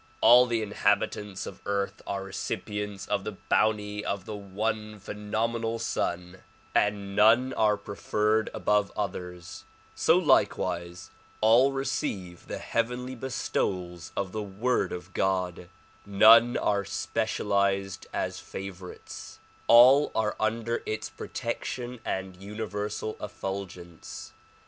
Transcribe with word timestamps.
All 0.19 0.47
the 0.47 0.63
inhabitants 0.63 1.45
of 1.45 1.61
earth 1.63 2.01
are 2.07 2.23
recipients 2.23 3.05
of 3.05 3.23
the 3.23 3.33
bounty 3.33 4.03
of 4.03 4.25
the 4.25 4.35
one 4.35 4.97
phenomenal 4.97 5.77
sun 5.77 6.41
and 6.73 7.15
none 7.15 7.53
are 7.53 7.77
preferred 7.77 8.47
7H 8.47 8.49
THP: 8.49 8.65
rRO.MULUATION 8.65 8.79
OF 8.79 8.87
UNIVERSAL 8.95 8.95
PEACE 8.95 8.97
above 8.97 8.97
others; 9.45 9.63
so 9.93 10.17
likewise 10.17 11.11
all 11.39 11.71
receive 11.71 12.47
the 12.47 12.57
heavenly 12.57 13.13
bestowals 13.15 14.11
of 14.17 14.31
the 14.31 14.41
Word 14.41 14.91
of 14.91 15.13
God; 15.13 15.69
none 16.07 16.57
are 16.57 16.83
specialized 16.83 18.07
as 18.11 18.39
favorites; 18.39 19.37
all 19.67 20.11
are 20.15 20.35
under 20.39 20.81
its 20.87 21.11
protection 21.11 21.99
and 22.03 22.37
universal 22.37 23.13
ett'ulgence. 23.21 24.31